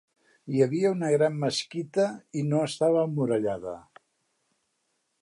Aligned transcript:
Hi 0.53 0.63
havia 0.65 0.91
una 0.95 1.11
gran 1.15 1.37
mesquita 1.43 2.07
i 2.41 2.45
no 2.49 2.65
estava 2.71 3.07
emmurallada. 3.11 3.79